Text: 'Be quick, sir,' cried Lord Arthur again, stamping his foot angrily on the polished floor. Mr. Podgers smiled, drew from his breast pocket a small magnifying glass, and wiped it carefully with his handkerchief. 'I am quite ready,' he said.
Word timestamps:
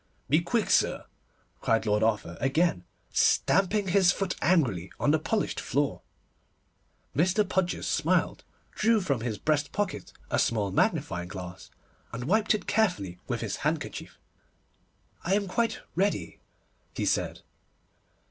'Be 0.31 0.41
quick, 0.41 0.71
sir,' 0.71 1.05
cried 1.59 1.85
Lord 1.85 2.01
Arthur 2.01 2.35
again, 2.41 2.85
stamping 3.13 3.89
his 3.89 4.11
foot 4.11 4.35
angrily 4.41 4.91
on 4.99 5.11
the 5.11 5.19
polished 5.19 5.59
floor. 5.59 6.01
Mr. 7.15 7.47
Podgers 7.47 7.87
smiled, 7.87 8.43
drew 8.71 8.99
from 8.99 9.21
his 9.21 9.37
breast 9.37 9.71
pocket 9.71 10.11
a 10.31 10.39
small 10.39 10.71
magnifying 10.71 11.27
glass, 11.27 11.69
and 12.11 12.23
wiped 12.23 12.55
it 12.55 12.65
carefully 12.65 13.19
with 13.27 13.41
his 13.41 13.57
handkerchief. 13.57 14.17
'I 15.23 15.35
am 15.35 15.47
quite 15.47 15.81
ready,' 15.95 16.39
he 16.95 17.05
said. 17.05 17.41